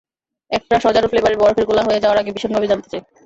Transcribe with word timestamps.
একটা 0.51 0.75
শজারু 0.79 1.07
ফ্লেভারের 1.09 1.39
বরফের 1.41 1.67
গোলা 1.69 1.83
হয়ে 1.87 2.01
যাওয়ার 2.03 2.19
আগে 2.21 2.33
ভীষণভাবে 2.35 2.69
জানতে 2.71 2.87
চাই। 2.91 3.01